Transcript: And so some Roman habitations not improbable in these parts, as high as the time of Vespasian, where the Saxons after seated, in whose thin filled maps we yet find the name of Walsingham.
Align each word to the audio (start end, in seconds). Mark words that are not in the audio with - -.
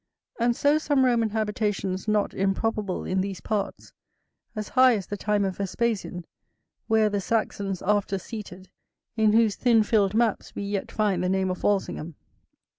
And 0.39 0.55
so 0.55 0.79
some 0.79 1.05
Roman 1.05 1.29
habitations 1.29 2.07
not 2.07 2.33
improbable 2.33 3.03
in 3.05 3.21
these 3.21 3.39
parts, 3.39 3.93
as 4.55 4.69
high 4.69 4.95
as 4.95 5.05
the 5.05 5.15
time 5.15 5.45
of 5.45 5.57
Vespasian, 5.57 6.25
where 6.87 7.07
the 7.07 7.21
Saxons 7.21 7.83
after 7.83 8.17
seated, 8.17 8.71
in 9.15 9.33
whose 9.33 9.55
thin 9.55 9.83
filled 9.83 10.15
maps 10.15 10.55
we 10.55 10.63
yet 10.63 10.91
find 10.91 11.23
the 11.23 11.29
name 11.29 11.51
of 11.51 11.61
Walsingham. 11.61 12.15